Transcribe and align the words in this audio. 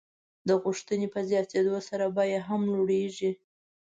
د 0.47 0.49
غوښتنې 0.63 1.07
په 1.13 1.19
زیاتېدو 1.29 1.75
سره 1.89 2.05
بیه 2.15 2.39
هم 2.47 2.61
لوړېږي. 2.73 3.31